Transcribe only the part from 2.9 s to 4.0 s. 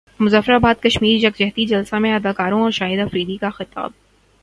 افریدی کا خطاب